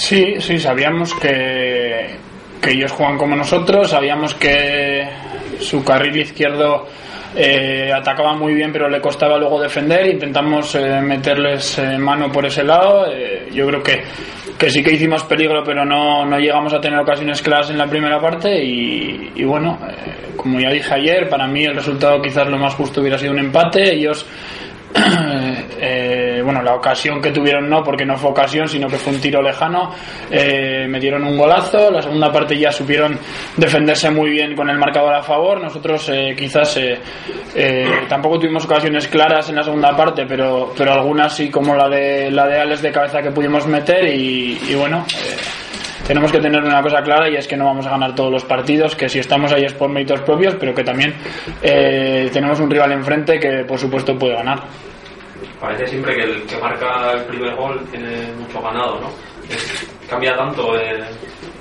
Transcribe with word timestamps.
Sí, 0.00 0.36
sí, 0.40 0.58
sabíamos 0.58 1.12
que, 1.12 2.06
que 2.60 2.70
ellos 2.70 2.90
juegan 2.90 3.18
como 3.18 3.36
nosotros, 3.36 3.90
sabíamos 3.90 4.34
que 4.34 5.06
su 5.60 5.84
carril 5.84 6.16
izquierdo 6.16 6.86
eh, 7.36 7.92
atacaba 7.94 8.32
muy 8.34 8.54
bien 8.54 8.72
pero 8.72 8.88
le 8.88 8.98
costaba 8.98 9.36
luego 9.36 9.60
defender, 9.60 10.06
intentamos 10.06 10.74
eh, 10.74 11.02
meterles 11.02 11.78
eh, 11.78 11.98
mano 11.98 12.32
por 12.32 12.46
ese 12.46 12.64
lado, 12.64 13.12
eh, 13.12 13.50
yo 13.52 13.66
creo 13.66 13.82
que, 13.82 14.02
que 14.56 14.70
sí 14.70 14.82
que 14.82 14.94
hicimos 14.94 15.22
peligro 15.24 15.62
pero 15.62 15.84
no, 15.84 16.24
no 16.24 16.38
llegamos 16.38 16.72
a 16.72 16.80
tener 16.80 16.98
ocasiones 16.98 17.42
claras 17.42 17.68
en 17.68 17.76
la 17.76 17.86
primera 17.86 18.18
parte. 18.18 18.64
Y, 18.64 19.32
y 19.36 19.44
bueno, 19.44 19.78
eh, 19.86 20.32
como 20.34 20.58
ya 20.58 20.70
dije 20.70 20.94
ayer, 20.94 21.28
para 21.28 21.46
mí 21.46 21.64
el 21.64 21.74
resultado 21.74 22.22
quizás 22.22 22.48
lo 22.48 22.56
más 22.56 22.72
justo 22.74 23.02
hubiera 23.02 23.18
sido 23.18 23.32
un 23.32 23.40
empate, 23.40 23.92
ellos 23.92 24.26
bueno, 26.50 26.64
la 26.64 26.74
ocasión 26.74 27.22
que 27.22 27.30
tuvieron 27.30 27.70
no, 27.70 27.84
porque 27.84 28.04
no 28.04 28.16
fue 28.16 28.30
ocasión, 28.30 28.66
sino 28.66 28.88
que 28.88 28.96
fue 28.96 29.12
un 29.12 29.20
tiro 29.20 29.40
lejano. 29.40 29.92
Eh, 30.28 30.84
metieron 30.88 31.22
un 31.22 31.38
golazo. 31.38 31.92
La 31.92 32.02
segunda 32.02 32.32
parte 32.32 32.58
ya 32.58 32.72
supieron 32.72 33.16
defenderse 33.56 34.10
muy 34.10 34.30
bien 34.30 34.56
con 34.56 34.68
el 34.68 34.76
marcador 34.76 35.14
a 35.14 35.22
favor. 35.22 35.60
Nosotros 35.60 36.08
eh, 36.12 36.34
quizás 36.36 36.76
eh, 36.78 36.98
eh, 37.54 37.88
tampoco 38.08 38.40
tuvimos 38.40 38.64
ocasiones 38.64 39.06
claras 39.06 39.48
en 39.48 39.56
la 39.56 39.62
segunda 39.62 39.96
parte, 39.96 40.26
pero, 40.26 40.72
pero 40.76 40.92
algunas 40.92 41.36
sí, 41.36 41.48
como 41.50 41.76
la 41.76 41.88
de 41.88 42.32
la 42.32 42.48
de 42.48 42.58
Alex 42.58 42.82
de 42.82 42.90
cabeza 42.90 43.22
que 43.22 43.30
pudimos 43.30 43.64
meter. 43.68 44.12
Y, 44.12 44.74
bueno. 44.74 45.06
tenemos 46.04 46.32
que 46.32 46.40
tener 46.40 46.64
una 46.64 46.82
cosa 46.82 47.00
clara 47.00 47.30
y 47.30 47.36
es 47.36 47.46
que 47.46 47.56
no 47.56 47.66
vamos 47.66 47.86
a 47.86 47.90
ganar 47.90 48.12
todos 48.16 48.32
los 48.32 48.42
partidos, 48.42 48.96
que 48.96 49.08
si 49.08 49.20
estamos 49.20 49.52
ahí 49.52 49.66
es 49.66 49.74
por 49.74 49.88
méritos 49.88 50.20
propios, 50.22 50.56
pero 50.58 50.74
que 50.74 50.82
también 50.82 51.14
tenemos 51.62 52.58
un 52.58 52.68
rival 52.68 52.90
enfrente 52.90 53.38
que 53.38 53.64
por 53.64 53.78
supuesto 53.78 54.18
puede 54.18 54.34
ganar. 54.34 54.89
Parece 55.60 55.86
siempre 55.88 56.14
que 56.16 56.22
el 56.22 56.42
que 56.46 56.56
marca 56.56 57.12
el 57.12 57.24
primer 57.24 57.54
gol 57.54 57.84
tiene 57.90 58.32
mucho 58.38 58.62
ganado, 58.62 58.98
¿no? 59.00 59.10
Cambia 60.08 60.34
tanto 60.36 60.78
eh, 60.78 60.98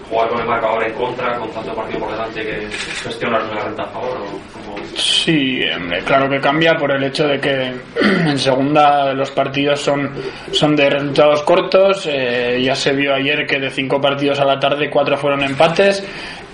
jugar 0.09 0.29
con 0.29 0.39
el 0.41 0.47
marcador 0.47 0.83
en 0.83 0.93
contra, 0.93 1.37
con 1.37 1.49
tanto 1.51 1.75
partido 1.75 1.99
por 1.99 2.11
delante 2.11 2.41
que 2.41 2.67
gestionar 3.03 3.43
una 3.43 3.61
renta 3.61 3.83
a 3.83 3.87
favor. 3.87 4.17
O. 4.17 4.97
Sí, 4.97 5.61
hombre, 5.75 6.01
claro 6.03 6.29
que 6.29 6.39
cambia 6.39 6.75
por 6.75 6.91
el 6.91 7.03
hecho 7.03 7.27
de 7.27 7.39
que 7.39 7.73
en 8.01 8.39
segunda 8.39 9.13
los 9.13 9.31
partidos 9.31 9.81
son, 9.81 10.11
son 10.51 10.75
de 10.75 10.89
resultados 10.89 11.43
cortos. 11.43 12.07
eh, 12.07 12.61
ya 12.63 12.75
se 12.75 12.93
vio 12.93 13.13
ayer 13.13 13.45
que 13.45 13.59
de 13.59 13.69
cinco 13.69 13.99
partidos 13.99 14.39
a 14.39 14.45
la 14.45 14.59
tarde 14.59 14.89
cuatro 14.89 15.17
fueron 15.17 15.43
empates. 15.43 16.03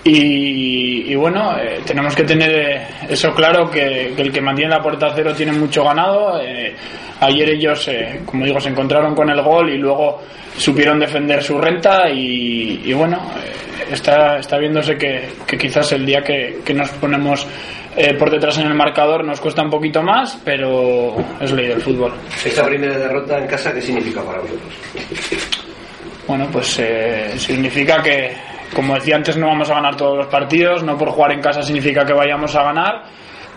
Y, 0.08 1.10
y 1.12 1.14
bueno, 1.16 1.58
eh, 1.58 1.80
tenemos 1.84 2.14
que 2.14 2.22
tener 2.22 2.50
eh, 2.50 2.86
eso 3.08 3.34
claro, 3.34 3.68
que, 3.68 4.12
que 4.14 4.22
el 4.22 4.32
que 4.32 4.40
mantiene 4.40 4.70
la 4.70 4.80
puerta 4.80 5.06
a 5.06 5.14
cero 5.14 5.32
tiene 5.36 5.50
mucho 5.50 5.82
ganado. 5.82 6.40
eh, 6.40 6.74
ayer 7.20 7.48
ellos, 7.50 7.88
eh, 7.88 8.20
como 8.24 8.44
digo, 8.44 8.60
se 8.60 8.68
encontraron 8.68 9.16
con 9.16 9.28
el 9.30 9.42
gol 9.42 9.68
y 9.70 9.78
luego 9.78 10.22
supieron 10.56 11.00
defender 11.00 11.42
su 11.42 11.58
renta 11.58 12.08
y, 12.08 12.82
y 12.84 12.92
bueno, 12.92 13.16
eh, 13.36 13.86
está, 13.92 14.38
está 14.38 14.58
viéndose 14.58 14.96
que, 14.96 15.28
que 15.44 15.58
quizás 15.58 15.90
el 15.92 16.06
día 16.06 16.22
que, 16.22 16.60
que 16.64 16.72
nos 16.72 16.90
ponemos 16.90 17.44
eh, 17.96 18.14
por 18.14 18.30
detrás 18.30 18.58
en 18.58 18.66
el 18.68 18.74
marcador 18.74 19.24
nos 19.24 19.40
cuesta 19.40 19.62
un 19.62 19.70
poquito 19.70 20.02
más, 20.02 20.38
pero 20.44 21.16
es 21.40 21.50
ley 21.50 21.66
del 21.66 21.80
fútbol. 21.80 22.12
Esta 22.44 22.64
primera 22.64 22.96
derrota 22.96 23.38
en 23.38 23.46
casa, 23.48 23.72
¿qué 23.74 23.80
significa 23.82 24.22
para 24.22 24.38
vosotros? 24.38 24.72
Bueno, 26.28 26.46
pues 26.52 26.80
significa 27.38 28.02
que, 28.02 28.32
como 28.74 28.94
decía 28.94 29.16
antes, 29.16 29.36
no 29.36 29.46
vamos 29.46 29.70
a 29.70 29.74
ganar 29.74 29.96
todos 29.96 30.16
los 30.16 30.26
partidos, 30.26 30.82
no 30.82 30.96
por 30.96 31.10
jugar 31.10 31.32
en 31.32 31.40
casa 31.40 31.62
significa 31.62 32.04
que 32.04 32.12
vayamos 32.12 32.54
a 32.54 32.62
ganar. 32.62 33.02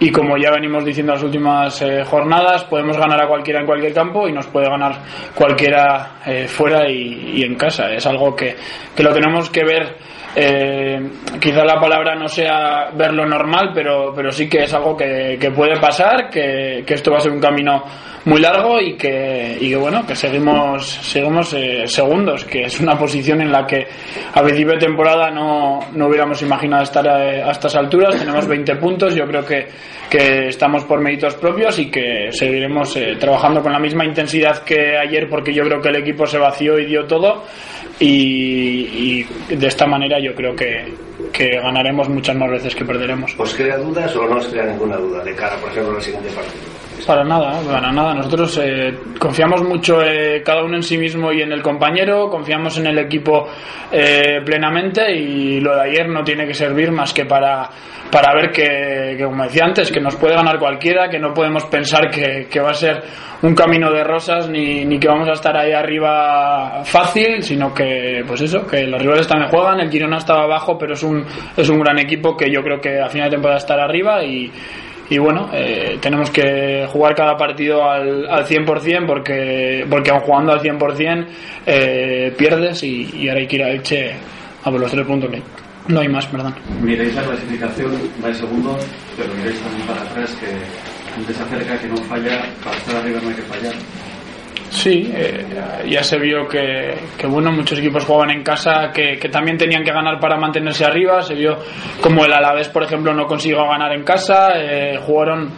Y 0.02 0.11
como 0.11 0.38
ya 0.38 0.49
venimos 0.52 0.85
diciendo 0.85 1.11
las 1.13 1.23
últimas 1.23 1.81
eh, 1.81 2.05
jornadas, 2.05 2.63
podemos 2.63 2.97
ganar 2.97 3.21
a 3.21 3.27
cualquiera 3.27 3.59
en 3.59 3.65
cualquier 3.65 3.93
campo 3.93 4.30
y 4.30 4.31
nos 4.31 4.47
puede 4.47 4.69
ganar 4.69 4.95
cualquiera 5.35 6.21
eh, 6.25 6.47
fuera 6.47 6.89
y, 6.89 7.33
y 7.35 7.43
en 7.43 7.55
casa. 7.55 7.91
Es 7.91 8.05
algo 8.05 8.33
que, 8.33 8.55
que 8.95 9.03
lo 9.03 9.13
tenemos 9.13 9.49
que 9.49 9.65
ver. 9.65 9.97
Eh, 10.35 11.09
quizá 11.39 11.66
la 11.66 11.80
palabra 11.80 12.16
no 12.16 12.27
sea 12.27 12.91
ver 12.94 13.13
lo 13.13 13.25
normal, 13.25 13.72
pero, 13.73 14.13
pero 14.16 14.31
sí 14.31 14.47
que 14.47 14.63
es 14.63 14.73
algo 14.73 14.95
que, 14.95 15.38
que 15.39 15.52
puede 15.52 15.80
pasar, 15.80 16.30
que, 16.30 16.83
que 16.86 16.93
esto 16.93 17.11
va 17.11 17.17
a 17.17 17.21
ser 17.21 17.31
un 17.31 17.39
camino 17.39 17.83
muy 18.26 18.42
largo 18.42 18.80
y 18.80 18.95
que, 18.95 19.58
y 19.59 19.70
que 19.70 19.76
bueno, 19.76 20.05
que 20.05 20.15
seguimos, 20.15 20.86
seguimos 20.87 21.54
eh, 21.54 21.87
segundos, 21.87 22.45
que 22.45 22.64
es 22.64 22.80
una 22.80 22.98
posición 22.98 23.42
en 23.42 23.52
la 23.52 23.65
que 23.65 23.87
a 24.33 24.42
principio 24.42 24.73
de 24.73 24.80
temporada 24.80 25.31
no, 25.31 25.80
no 25.93 26.08
hubiéramos 26.08 26.42
imaginado 26.42 26.83
estar 26.83 27.08
a, 27.08 27.48
a 27.48 27.52
estas 27.52 27.75
alturas. 27.75 28.17
Tenemos 28.17 28.48
20 28.48 28.75
puntos, 28.75 29.15
yo 29.15 29.25
creo 29.25 29.45
que, 29.45 29.67
que 30.09 30.48
estamos 30.48 30.83
por 30.83 31.02
méritos 31.02 31.36
propios 31.36 31.80
y 31.80 31.89
que 31.89 32.30
seguiremos 32.31 32.95
eh, 32.98 33.15
trabajando 33.20 33.61
con 33.61 33.71
la 33.71 33.80
misma 33.80 34.05
intensidad 34.05 34.64
que 34.64 34.98
ayer, 34.98 35.27
porque 35.30 35.54
yo 35.54 35.64
creo 35.64 35.81
que 35.81 35.89
el 35.89 35.98
equipo 35.98 36.25
se 36.25 36.37
vació 36.37 36.77
y 36.77 36.86
dio 36.86 37.05
todo. 37.05 37.43
Y, 37.99 39.26
y 39.49 39.55
de 39.55 39.67
esta 39.67 39.86
manera 39.86 40.20
yo 40.20 40.33
creo 40.33 40.55
que, 40.55 40.93
que 41.33 41.60
ganaremos 41.60 42.08
muchas 42.10 42.36
más 42.36 42.49
veces 42.49 42.76
que 42.76 42.86
perderemos. 42.86 43.33
¿Os 43.37 43.54
crea 43.54 43.77
dudas 43.77 44.15
o 44.15 44.27
no 44.27 44.37
os 44.37 44.48
crea 44.48 44.65
ninguna 44.65 44.98
duda 44.98 45.23
de 45.23 45.36
cara, 45.36 45.55
por 45.58 45.70
ejemplo, 45.70 45.98
al 45.98 46.02
siguiente 46.02 46.30
partido? 46.30 46.79
Para 47.05 47.23
nada, 47.23 47.60
para 47.61 47.92
nada. 47.92 48.14
Nosotros 48.14 48.60
eh, 48.61 48.93
confiamos 49.20 49.64
mucho 49.64 50.02
eh, 50.02 50.42
cada 50.43 50.64
uno 50.64 50.76
en 50.76 50.83
sí 50.83 50.98
mismo 50.98 51.32
y 51.32 51.42
en 51.42 51.52
el 51.52 51.61
compañero, 51.61 52.30
confiamos 52.30 52.77
en 52.77 52.87
el 52.87 52.99
equipo 52.99 53.48
eh, 53.92 54.42
plenamente 54.45 55.11
y 55.11 55.60
lo 55.60 55.76
de 55.76 55.82
ayer 55.83 56.10
no 56.10 56.23
tiene 56.23 56.45
que 56.45 56.54
servir 56.54 56.92
más 56.92 57.14
que 57.14 57.26
para, 57.26 57.70
para 58.11 58.33
ver 58.33 58.52
que, 58.52 59.15
que, 59.17 59.23
como 59.23 59.43
decía 59.43 59.65
antes, 59.65 59.92
que 59.92 59.99
nos 59.99 60.15
puede 60.17 60.36
ganar 60.36 60.60
cualquiera, 60.60 61.10
que 61.10 61.20
no 61.20 61.33
podemos 61.33 61.65
pensar 61.65 62.10
que, 62.10 62.48
que 62.49 62.60
va 62.60 62.71
a 62.71 62.73
ser 62.73 63.02
un 63.42 63.55
camino 63.55 63.92
de 63.92 64.04
rosas 64.04 64.49
ni, 64.49 64.83
ni 64.86 64.99
que 64.99 65.08
vamos 65.08 65.30
a 65.30 65.33
estar 65.33 65.55
ahí 65.55 65.71
arriba 65.71 66.83
fácil, 66.83 67.42
sino 67.42 67.73
que, 67.73 68.23
pues 68.27 68.42
eso, 68.42 68.67
que 68.67 68.83
los 68.83 69.02
rivales 69.02 69.27
también 69.27 69.49
juegan, 69.49 69.80
el 69.80 69.89
Girona 69.89 70.17
estaba 70.17 70.43
abajo, 70.43 70.77
pero 70.77 70.93
es 70.93 71.04
un, 71.04 71.26
es 71.55 71.70
un 71.70 71.80
gran 71.80 71.98
equipo 71.99 72.36
que 72.36 72.52
yo 72.52 72.61
creo 72.61 72.81
que 72.81 72.99
a 72.99 73.08
final 73.08 73.30
de 73.30 73.36
temporada 73.36 73.60
estará 73.60 73.86
arriba 73.86 74.23
y 74.23 74.52
y 75.09 75.17
bueno, 75.17 75.49
eh, 75.53 75.97
tenemos 76.02 76.30
que 76.30 76.87
jugar 76.92 77.15
cada 77.15 77.36
partido 77.36 77.89
al, 77.89 78.30
al 78.30 78.45
100% 78.45 79.05
porque, 79.08 79.86
porque 79.89 80.11
aun 80.11 80.20
jugando 80.21 80.52
al 80.53 80.61
100% 80.61 81.27
eh, 81.65 82.33
pierdes 82.37 82.83
y, 82.83 83.09
y 83.15 83.27
ahora 83.27 83.42
hay 83.42 83.48
que 83.48 83.55
ir 83.55 83.64
a 83.64 83.69
Elche 83.71 84.11
a 84.64 84.71
por 84.71 84.80
los 84.80 84.92
tres 84.92 85.05
puntos. 85.05 85.31
No 85.87 86.02
hay 86.02 86.08
más, 86.08 86.27
perdón. 86.27 86.53
Miréis 86.81 87.15
la 87.15 87.23
clasificación, 87.23 87.92
vais 88.21 88.37
segundo, 88.37 88.77
pero 89.17 89.33
miréis 89.33 89.59
también 89.59 89.87
para 89.87 90.02
atrás 90.02 90.37
que 90.39 91.15
antes 91.17 91.36
se 91.36 91.43
acerca, 91.43 91.80
que 91.80 91.87
no 91.87 91.98
falla, 91.98 92.43
para 92.64 92.77
estar 92.77 92.95
arriba 92.98 93.19
no 93.23 93.30
hay 93.30 93.36
que 93.36 93.42
fallar. 93.42 93.73
Sí, 94.69 95.11
eh, 95.15 95.45
ya 95.89 96.03
se 96.03 96.19
vio 96.19 96.47
que, 96.47 96.93
que, 97.17 97.25
bueno, 97.25 97.52
muchos 97.52 97.80
equipos 97.80 98.05
jugaban 98.05 98.30
en 98.30 98.43
casa 98.43 98.91
que, 98.93 99.17
también 99.31 99.57
tenían 99.57 99.83
que 99.83 99.91
ganar 99.91 100.19
para 100.19 100.37
mantenerse 100.37 100.85
arriba. 100.85 101.21
Se 101.23 101.33
vio 101.33 101.57
como 102.02 102.23
el 102.25 102.31
Alavés, 102.31 102.69
por 102.69 102.83
ejemplo, 102.83 103.13
no 103.13 103.25
consiguió 103.25 103.67
ganar 103.67 103.91
en 103.93 104.03
casa. 104.03 104.52
Eh, 104.55 104.99
jugaron 105.02 105.49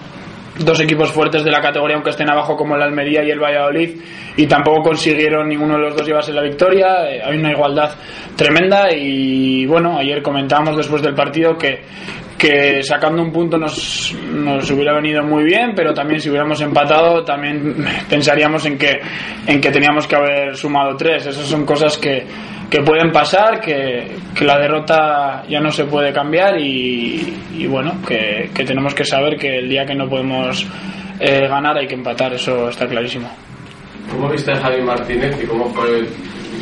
dos 0.60 0.80
equipos 0.80 1.12
fuertes 1.12 1.44
de 1.44 1.52
la 1.52 1.60
categoría, 1.60 1.96
aunque 1.96 2.12
estén 2.12 2.30
abajo, 2.30 2.56
como 2.56 2.76
el 2.76 2.82
Almería 2.82 3.24
y 3.24 3.32
el 3.32 3.40
Valladolid, 3.40 3.98
y 4.38 4.48
tampoco 4.48 4.82
consiguieron 4.82 5.48
ninguno 5.48 5.76
de 5.76 5.82
los 5.82 5.96
dos 5.96 6.08
llevarse 6.08 6.32
la 6.32 6.42
victoria. 6.42 7.10
Eh, 7.10 7.22
hay 7.24 7.38
una 7.38 7.52
igualdad 7.52 7.92
tremenda 8.38 8.94
y 8.94 9.66
bueno, 9.66 9.98
ayer 9.98 10.22
comentábamos 10.22 10.78
después 10.78 11.02
del 11.02 11.16
partido 11.16 11.58
que 11.58 11.82
que 12.42 12.82
sacando 12.82 13.22
un 13.22 13.32
punto 13.32 13.56
nos, 13.56 14.16
nos 14.34 14.72
hubiera 14.72 14.96
venido 14.96 15.24
muy 15.24 15.44
bien, 15.44 15.74
pero 15.76 15.94
también 15.94 16.20
si 16.20 16.28
hubiéramos 16.28 16.60
empatado 16.60 17.24
también 17.24 17.86
pensaríamos 18.10 18.66
en 18.66 18.80
que, 18.80 19.00
en 19.46 19.62
que 19.62 19.70
teníamos 19.70 20.08
que 20.08 20.16
haber 20.16 20.58
sumado 20.58 20.98
tres. 20.98 21.28
Esas 21.28 21.46
son 21.46 21.68
cosas 21.68 22.00
que, 22.00 22.26
que 22.68 22.82
pueden 22.82 23.12
pasar, 23.12 23.62
que, 23.62 24.16
que, 24.34 24.44
la 24.44 24.58
derrota 24.58 25.44
ya 25.48 25.60
no 25.60 25.70
se 25.70 25.86
puede 25.86 26.12
cambiar 26.12 26.60
y, 26.60 27.68
bueno, 27.68 28.02
que, 28.08 28.50
que, 28.56 28.66
tenemos 28.66 28.96
que 28.96 29.06
saber 29.06 29.38
que 29.38 29.60
el 29.60 29.70
día 29.70 29.86
que 29.86 29.94
no 29.94 30.10
podemos 30.10 30.66
eh, 31.20 31.48
ganar 31.48 31.78
hay 31.78 31.86
que 31.86 31.94
empatar, 31.94 32.34
eso 32.34 32.70
está 32.70 32.88
clarísimo. 32.88 33.30
¿Cómo 34.10 34.28
viste 34.30 34.52
a 34.52 34.56
Javi 34.56 34.82
Martínez 34.82 35.38
y 35.44 35.46
cómo 35.46 35.66
fue 35.76 36.08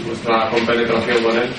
vuestra 0.06 0.50
compenetración 0.50 1.23
con 1.23 1.38
él? 1.38 1.50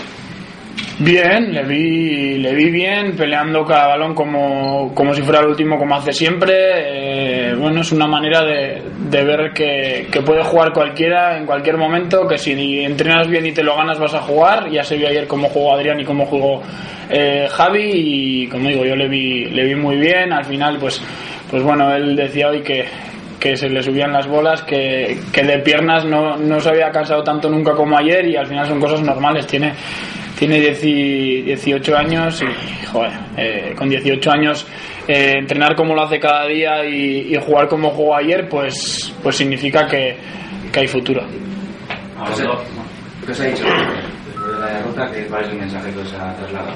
Bien, 1.03 1.51
le 1.55 1.63
vi, 1.65 2.37
le 2.37 2.55
vi 2.55 2.71
bien, 2.71 3.17
peleando 3.17 3.65
cada 3.65 3.87
balón 3.87 4.15
como, 4.15 4.93
como 4.95 5.15
si 5.15 5.23
fuera 5.23 5.41
el 5.41 5.47
último, 5.47 5.79
como 5.79 5.95
hace 5.95 6.13
siempre. 6.13 6.53
Eh, 6.53 7.55
bueno, 7.55 7.81
es 7.81 7.91
una 7.93 8.07
manera 8.07 8.43
de, 8.43 8.83
de 9.09 9.25
ver 9.25 9.53
que, 9.55 10.09
que, 10.13 10.21
puede 10.21 10.45
jugar 10.45 10.75
cualquiera 10.75 11.39
en 11.39 11.47
cualquier 11.47 11.79
momento, 11.79 12.29
que 12.29 12.37
si 12.37 12.81
entrenas 12.81 13.29
bien 13.29 13.47
y 13.47 13.53
te 13.53 13.63
lo 13.63 13.77
ganas 13.77 13.99
vas 13.99 14.13
a 14.13 14.21
jugar. 14.21 14.71
Ya 14.71 14.85
se 14.85 14.99
vio 14.99 15.09
ayer 15.09 15.27
cómo 15.27 15.49
jugó 15.49 15.73
Adrián 15.73 15.99
y 16.01 16.05
cómo 16.05 16.27
jugó 16.27 16.61
eh, 17.09 17.49
Javi 17.51 17.93
y 17.95 18.47
como 18.49 18.69
digo, 18.69 18.85
yo 18.85 18.95
le 18.95 19.09
vi, 19.09 19.47
le 19.47 19.65
vi 19.65 19.77
muy 19.77 19.97
bien. 19.97 20.35
Al 20.35 20.45
final, 20.45 20.77
pues, 20.79 21.03
pues 21.51 21.63
bueno, 21.63 21.95
él 21.95 22.15
decía 22.15 22.49
hoy 22.49 22.61
que, 22.61 22.85
que 23.39 23.57
se 23.57 23.71
le 23.71 23.83
subían 23.83 24.13
las 24.13 24.27
bolas, 24.27 24.63
que, 24.65 25.19
que 25.33 25.45
de 25.45 25.61
piernas 25.61 26.05
no, 26.05 26.37
no 26.37 26.61
se 26.61 26.69
había 26.69 26.91
cansado 26.91 27.25
tanto 27.25 27.49
nunca 27.49 27.73
como 27.73 27.97
ayer 27.97 28.27
y 28.29 28.37
al 28.37 28.47
final 28.47 28.67
son 28.67 28.79
cosas 28.79 29.01
normales. 29.01 29.47
Tiene 29.47 29.73
tiene 30.41 30.59
18 30.59 31.97
años 31.97 32.43
y, 32.43 32.87
joder, 32.87 33.13
eh, 33.37 33.75
con 33.77 33.89
18 33.89 34.31
años 34.33 34.67
eh, 35.07 35.35
entrenar 35.39 35.77
como 35.77 35.95
lo 35.95 36.03
hace 36.03 36.19
cada 36.19 36.47
día 36.47 36.85
y, 36.85 37.33
y, 37.33 37.37
jugar 37.37 37.69
como 37.69 37.91
jugó 37.91 38.17
ayer, 38.17 38.49
pues, 38.49 39.15
pues 39.23 39.37
significa 39.37 39.87
que, 39.87 40.17
que 40.73 40.81
hay 40.81 40.89
futuro. 40.89 41.23
¿Qué 43.27 43.33
os 43.33 43.41
ha 43.41 43.45
dicho? 43.45 43.65
la 43.65 44.67
derrota, 44.67 45.11
¿qué- 45.13 45.27
¿cuál 45.27 45.45
es 45.45 45.51
el 45.51 45.57
mensaje 45.59 45.91
que 45.93 45.99
os 46.01 46.13
ha 46.15 46.35
trasladado? 46.37 46.73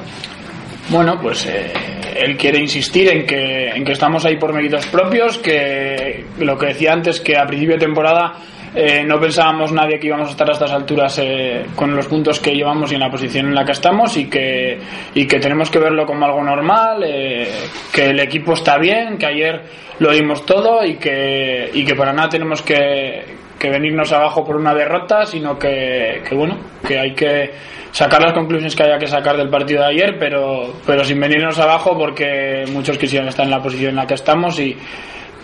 Bueno, 0.90 1.18
pues 1.20 1.46
eh, 1.46 1.72
él 2.16 2.36
quiere 2.36 2.58
insistir 2.60 3.08
en 3.10 3.26
que, 3.26 3.68
en 3.70 3.84
que 3.84 3.92
estamos 3.92 4.24
ahí 4.26 4.36
por 4.36 4.52
méritos 4.52 4.86
propios, 4.86 5.38
que 5.38 6.24
lo 6.38 6.58
que 6.58 6.66
decía 6.66 6.92
antes, 6.92 7.20
que 7.20 7.36
a 7.36 7.46
principio 7.46 7.74
de 7.76 7.80
temporada 7.86 8.34
eh, 8.74 9.04
no 9.04 9.20
pensábamos 9.20 9.72
nadie 9.72 10.00
que 10.00 10.08
íbamos 10.08 10.28
a 10.28 10.30
estar 10.32 10.48
a 10.48 10.52
estas 10.52 10.72
alturas 10.72 11.18
eh, 11.22 11.66
con 11.76 11.94
los 11.94 12.08
puntos 12.08 12.40
que 12.40 12.52
llevamos 12.52 12.90
y 12.90 12.94
en 12.94 13.00
la 13.00 13.10
posición 13.10 13.46
en 13.46 13.54
la 13.54 13.64
que 13.64 13.72
estamos 13.72 14.16
y 14.16 14.28
que, 14.28 14.78
y 15.14 15.26
que 15.26 15.38
tenemos 15.38 15.70
que 15.70 15.78
verlo 15.78 16.04
como 16.04 16.24
algo 16.26 16.42
normal, 16.42 17.04
eh, 17.06 17.48
que 17.92 18.06
el 18.06 18.18
equipo 18.18 18.54
está 18.54 18.78
bien, 18.78 19.16
que 19.16 19.26
ayer 19.26 19.62
lo 20.00 20.10
dimos 20.10 20.44
todo 20.44 20.84
y 20.84 20.96
que, 20.96 21.70
y 21.72 21.84
que 21.84 21.94
para 21.94 22.12
nada 22.12 22.30
tenemos 22.30 22.62
que, 22.62 23.24
que 23.60 23.70
venirnos 23.70 24.12
abajo 24.12 24.44
por 24.44 24.56
una 24.56 24.74
derrota, 24.74 25.24
sino 25.24 25.56
que, 25.56 26.22
que 26.28 26.34
bueno, 26.34 26.58
que 26.84 26.98
hay 26.98 27.14
que 27.14 27.52
sacar 27.92 28.20
las 28.20 28.32
conclusiones 28.32 28.74
que 28.74 28.82
haya 28.82 28.98
que 28.98 29.06
sacar 29.06 29.36
del 29.36 29.50
partido 29.50 29.82
de 29.82 29.90
ayer, 29.90 30.16
pero, 30.18 30.74
pero 30.84 31.04
sin 31.04 31.20
venirnos 31.20 31.60
abajo 31.60 31.96
porque 31.96 32.64
muchos 32.72 32.98
quisieran 32.98 33.28
estar 33.28 33.44
en 33.44 33.52
la 33.52 33.62
posición 33.62 33.90
en 33.90 33.96
la 33.96 34.06
que 34.08 34.14
estamos 34.14 34.58
y, 34.58 34.76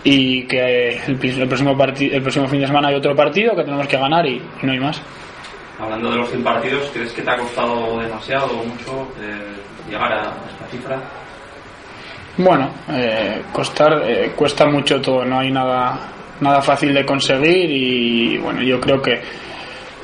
y 0.03 0.43
que 0.43 0.99
el, 1.05 1.19
el 1.21 1.47
próximo 1.47 1.75
el 1.99 2.21
próximo 2.21 2.47
fin 2.47 2.61
de 2.61 2.67
semana 2.67 2.87
hay 2.87 2.95
otro 2.95 3.15
partido 3.15 3.55
que 3.55 3.63
tenemos 3.63 3.87
que 3.87 3.97
ganar 3.97 4.25
y, 4.25 4.41
y 4.61 4.65
no 4.65 4.71
hay 4.71 4.79
más. 4.79 5.01
Hablando 5.79 6.11
de 6.11 6.17
los 6.17 6.29
100 6.29 6.43
partidos, 6.43 6.91
¿crees 6.93 7.11
que 7.11 7.21
te 7.23 7.31
ha 7.31 7.37
costado 7.37 7.99
demasiado 7.99 8.45
o 8.59 8.63
mucho 8.63 9.07
eh, 9.19 9.89
llegar 9.89 10.13
a 10.13 10.21
esta 10.21 10.67
cifra? 10.69 11.01
Bueno, 12.37 12.69
eh, 12.91 13.41
costar, 13.51 14.03
eh, 14.05 14.31
cuesta 14.35 14.65
mucho 14.67 15.01
todo, 15.01 15.25
no 15.25 15.39
hay 15.39 15.51
nada, 15.51 15.99
nada 16.39 16.61
fácil 16.61 16.93
de 16.93 17.03
conseguir 17.03 17.69
y 17.69 18.37
bueno, 18.37 18.61
yo 18.61 18.79
creo 18.79 19.01
que, 19.01 19.21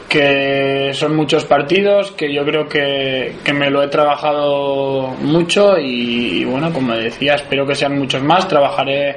que 0.09 0.91
son 0.94 1.15
muchos 1.15 1.45
partidos, 1.45 2.11
que 2.11 2.33
yo 2.33 2.44
creo 2.44 2.67
que, 2.67 3.35
que 3.44 3.53
me 3.53 3.69
lo 3.69 3.83
he 3.83 3.88
trabajado 3.88 5.15
mucho 5.21 5.77
y, 5.77 6.44
bueno, 6.44 6.73
como 6.73 6.94
decía, 6.94 7.35
espero 7.35 7.67
que 7.67 7.75
sean 7.75 7.97
muchos 7.97 8.23
más, 8.23 8.47
trabajaré 8.47 9.15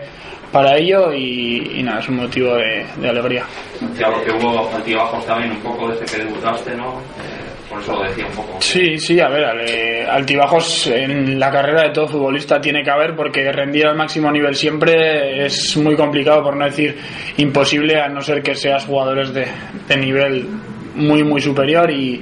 para 0.52 0.76
ello 0.76 1.12
y, 1.12 1.72
y 1.76 1.82
nada, 1.82 2.00
es 2.00 2.08
un 2.08 2.16
motivo 2.16 2.56
de, 2.56 2.84
de 3.00 3.08
alegría. 3.08 3.44
Claro 3.96 4.22
que 4.24 4.30
hubo 4.32 4.68
altibajos 4.74 5.24
también 5.26 5.52
un 5.52 5.60
poco 5.60 5.88
desde 5.88 6.04
que 6.04 6.24
debutaste, 6.24 6.74
¿no? 6.74 7.00
Eh, 7.00 7.68
por 7.68 7.80
eso 7.80 7.92
lo 7.92 8.02
decía 8.02 8.26
un 8.26 8.32
poco. 8.32 8.56
Sí, 8.60 8.98
sí, 8.98 9.20
a 9.20 9.28
ver, 9.28 9.44
altibajos 10.08 10.88
en 10.88 11.38
la 11.38 11.50
carrera 11.52 11.82
de 11.82 11.90
todo 11.90 12.08
futbolista 12.08 12.60
tiene 12.60 12.82
que 12.82 12.90
haber 12.90 13.14
porque 13.14 13.52
rendir 13.52 13.86
al 13.86 13.96
máximo 13.96 14.30
nivel 14.32 14.56
siempre 14.56 15.46
es 15.46 15.76
muy 15.76 15.94
complicado, 15.94 16.42
por 16.42 16.56
no 16.56 16.64
decir 16.64 16.96
imposible, 17.36 18.00
a 18.00 18.08
no 18.08 18.20
ser 18.22 18.42
que 18.42 18.56
seas 18.56 18.84
jugadores 18.86 19.32
de, 19.32 19.46
de 19.86 19.96
nivel 19.96 20.48
muy, 20.96 21.22
muy 21.22 21.40
superior 21.40 21.88
y, 21.92 22.20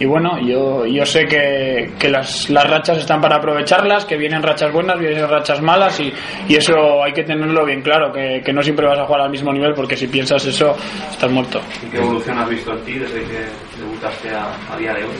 y 0.00 0.06
bueno, 0.06 0.38
yo, 0.40 0.86
yo 0.86 1.04
sé 1.06 1.24
que, 1.26 1.92
que 1.98 2.08
las, 2.08 2.50
las 2.50 2.68
rachas 2.68 2.98
están 2.98 3.20
para 3.20 3.36
aprovecharlas, 3.36 4.04
que 4.04 4.16
vienen 4.16 4.42
rachas 4.42 4.72
buenas, 4.72 4.98
vienen 4.98 5.28
rachas 5.28 5.60
malas 5.62 6.00
y, 6.00 6.12
y 6.48 6.56
eso 6.56 7.02
hay 7.02 7.12
que 7.12 7.22
tenerlo 7.22 7.64
bien 7.64 7.80
claro, 7.82 8.12
que, 8.12 8.40
que 8.44 8.52
no 8.52 8.62
siempre 8.62 8.86
vas 8.86 8.98
a 8.98 9.04
jugar 9.06 9.22
al 9.22 9.30
mismo 9.30 9.52
nivel 9.52 9.72
porque 9.74 9.96
si 9.96 10.06
piensas 10.08 10.44
eso 10.46 10.76
estás 11.10 11.30
muerto. 11.30 11.60
¿Y 11.86 11.90
qué 11.90 11.98
evolución 11.98 12.38
has 12.38 12.48
visto 12.48 12.72
en 12.72 12.80
ti 12.80 12.94
desde 12.98 13.20
que 13.22 13.46
debutaste 13.78 14.30
a, 14.30 14.74
a 14.74 14.76
día 14.76 14.92
de 14.94 15.04
hoy? 15.04 15.10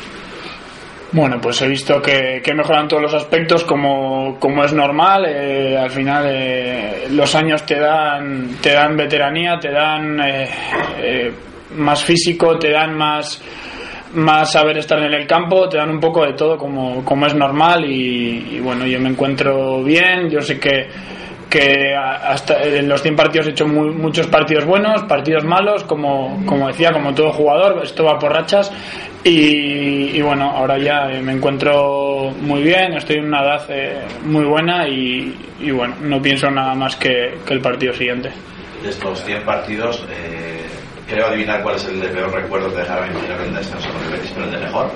Bueno, 1.13 1.41
pues 1.41 1.63
he 1.63 1.69
visto 1.69 2.03
que, 2.03 2.41
que 2.43 2.53
mejoran 2.55 2.89
todos 2.89 3.01
los 3.03 3.15
aspectos 3.15 3.63
como, 3.63 4.37
como 4.41 4.65
es 4.65 4.73
normal. 4.73 5.25
eh, 5.29 5.79
al 5.79 5.91
final 5.91 6.25
eh, 6.29 7.07
los 7.11 7.33
años 7.37 7.65
te 7.65 7.79
dan, 7.79 8.57
te 8.61 8.73
dan 8.73 8.97
veteranía, 8.97 9.57
te 9.61 9.71
dan 9.71 10.19
eh, 10.21 10.49
eh, 10.99 11.33
más 11.77 12.03
físico, 12.03 12.59
te 12.59 12.71
dan 12.73 12.97
más, 12.99 13.41
más 14.15 14.53
saber 14.53 14.79
estar 14.79 14.99
en 15.03 15.13
el 15.15 15.27
campo, 15.27 15.69
te 15.69 15.77
dan 15.77 15.91
un 15.91 16.01
poco 16.01 16.25
de 16.25 16.33
todo 16.35 16.57
como, 16.57 17.05
como 17.05 17.27
es 17.27 17.35
normal 17.35 17.85
y, 17.85 18.57
y 18.57 18.61
bueno, 18.61 18.87
yo 18.87 18.99
me 19.01 19.09
encuentro 19.11 19.83
bien, 19.83 20.29
yo 20.31 20.41
sé 20.41 20.59
que 20.59 20.89
que 21.51 21.95
hasta 21.95 22.61
en 22.65 22.89
los 22.89 23.01
100 23.01 23.15
partidos 23.15 23.47
he 23.47 23.51
hecho 23.51 23.69
muy- 23.69 23.91
muchos 23.95 24.27
partidos 24.27 24.65
buenos, 24.65 25.05
partidos 25.05 25.45
malos, 25.45 25.85
como, 25.85 26.43
como 26.47 26.67
decía, 26.67 26.91
como 26.91 27.15
todo 27.15 27.31
jugador, 27.33 27.81
esto 27.85 28.03
va 28.03 28.19
por 28.19 28.33
rachas 28.33 28.73
y, 29.23 30.17
y 30.17 30.21
bueno, 30.23 30.51
ahora 30.51 30.79
ya 30.79 31.07
me 31.23 31.31
encuentro 31.33 32.33
muy 32.41 32.63
bien, 32.63 32.95
estoy 32.95 33.17
en 33.19 33.27
una 33.27 33.43
edad 33.43 33.63
eh, 33.69 34.01
muy 34.25 34.45
buena 34.45 34.89
y, 34.89 35.33
y 35.61 35.71
bueno, 35.71 35.95
no 36.03 36.21
pienso 36.21 36.51
nada 36.51 36.75
más 36.75 36.97
que, 36.97 37.35
que 37.47 37.55
el 37.55 37.61
partido 37.61 37.93
siguiente. 37.93 38.31
De 38.83 38.91
estos 38.91 39.23
100 39.25 39.43
partidos, 39.45 40.05
eh, 40.11 40.64
creo 41.09 41.27
adivinar 41.27 41.63
cuál 41.63 41.77
es 41.77 41.85
el 41.87 42.01
de 42.01 42.09
peor 42.09 42.33
recuerdo 42.33 42.71
que 42.71 42.79
dejará, 42.81 43.07
el 43.07 43.55
descenso 43.55 43.89
con 43.91 44.03
el 44.13 44.45
el 44.45 44.51
de 44.51 44.67
mejor. 44.67 44.91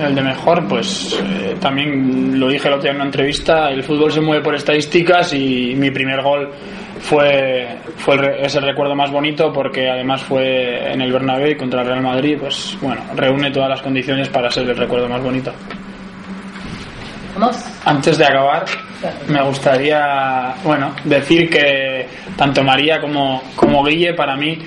El 0.00 0.14
de 0.14 0.22
mejor, 0.22 0.68
pues 0.68 1.20
eh, 1.20 1.56
también 1.60 2.38
lo 2.38 2.48
dije 2.48 2.68
el 2.68 2.74
otro 2.74 2.84
día 2.84 2.90
en 2.92 2.96
una 2.96 3.06
entrevista, 3.06 3.70
el 3.70 3.82
fútbol 3.82 4.12
se 4.12 4.20
mueve 4.20 4.44
por 4.44 4.54
estadísticas 4.54 5.34
y 5.34 5.74
mi 5.76 5.90
primer 5.90 6.22
gol 6.22 6.50
fue, 7.00 7.66
fue 7.96 8.14
el 8.14 8.62
recuerdo 8.62 8.94
más 8.94 9.10
bonito 9.10 9.52
porque 9.52 9.88
además 9.88 10.22
fue 10.22 10.92
en 10.92 11.00
el 11.00 11.12
Bernabéu 11.12 11.56
contra 11.56 11.82
el 11.82 11.88
Real 11.88 12.02
Madrid, 12.02 12.36
pues 12.38 12.78
bueno, 12.80 13.02
reúne 13.16 13.50
todas 13.50 13.68
las 13.68 13.82
condiciones 13.82 14.28
para 14.28 14.50
ser 14.50 14.68
el 14.68 14.76
recuerdo 14.76 15.08
más 15.08 15.22
bonito. 15.22 15.52
Antes 17.84 18.18
de 18.18 18.24
acabar, 18.24 18.64
me 19.28 19.42
gustaría, 19.42 20.54
bueno, 20.64 20.94
decir 21.04 21.48
que 21.48 22.08
tanto 22.36 22.62
María 22.62 23.00
como, 23.00 23.42
como 23.54 23.84
Guille 23.84 24.14
para 24.14 24.36
mí 24.36 24.58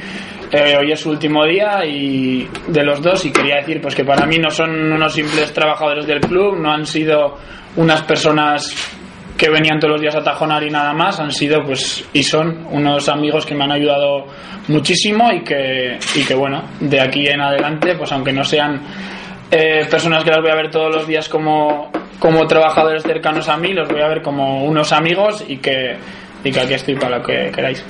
eh, 0.51 0.75
hoy 0.77 0.91
es 0.91 0.99
su 0.99 1.09
último 1.09 1.45
día 1.45 1.85
y 1.85 2.47
de 2.67 2.83
los 2.83 3.01
dos 3.01 3.25
y 3.25 3.31
quería 3.31 3.57
decir 3.57 3.81
pues 3.81 3.95
que 3.95 4.03
para 4.03 4.25
mí 4.25 4.37
no 4.37 4.49
son 4.49 4.91
unos 4.91 5.13
simples 5.13 5.53
trabajadores 5.53 6.05
del 6.05 6.19
club, 6.19 6.57
no 6.57 6.71
han 6.71 6.85
sido 6.85 7.37
unas 7.77 8.01
personas 8.03 8.73
que 9.37 9.49
venían 9.49 9.79
todos 9.79 9.93
los 9.93 10.01
días 10.01 10.15
a 10.15 10.23
tajonar 10.23 10.61
y 10.63 10.69
nada 10.69 10.93
más, 10.93 11.19
han 11.19 11.31
sido 11.31 11.63
pues 11.63 12.05
y 12.13 12.23
son 12.23 12.67
unos 12.69 13.07
amigos 13.07 13.45
que 13.45 13.55
me 13.55 13.63
han 13.63 13.71
ayudado 13.71 14.27
muchísimo 14.67 15.31
y 15.31 15.41
que 15.41 15.97
y 16.15 16.23
que 16.23 16.35
bueno, 16.35 16.63
de 16.79 16.99
aquí 16.99 17.27
en 17.27 17.41
adelante 17.41 17.95
pues 17.95 18.11
aunque 18.11 18.33
no 18.33 18.43
sean 18.43 18.81
eh, 19.49 19.85
personas 19.89 20.23
que 20.23 20.31
las 20.31 20.41
voy 20.41 20.51
a 20.51 20.55
ver 20.55 20.69
todos 20.69 20.95
los 20.95 21.07
días 21.07 21.27
como, 21.27 21.91
como 22.19 22.47
trabajadores 22.47 23.03
cercanos 23.03 23.49
a 23.49 23.57
mí, 23.57 23.73
los 23.73 23.87
voy 23.87 24.01
a 24.01 24.07
ver 24.07 24.21
como 24.21 24.63
unos 24.65 24.91
amigos 24.91 25.43
y 25.47 25.57
que, 25.57 25.97
y 26.43 26.51
que 26.51 26.59
aquí 26.59 26.73
estoy 26.73 26.95
para 26.95 27.17
lo 27.17 27.23
que 27.23 27.51
queráis. 27.53 27.83